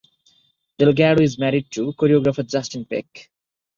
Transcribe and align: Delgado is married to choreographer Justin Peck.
Delgado 0.79 1.21
is 1.21 1.37
married 1.37 1.69
to 1.69 1.93
choreographer 1.93 2.43
Justin 2.43 2.85
Peck. 2.85 3.29